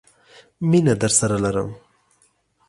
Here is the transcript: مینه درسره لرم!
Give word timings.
مینه 0.69 0.93
درسره 1.01 1.37
لرم! 1.43 1.69